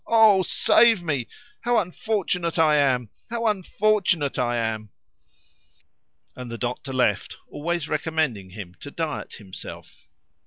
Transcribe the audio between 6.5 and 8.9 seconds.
doctor left, always recommending him to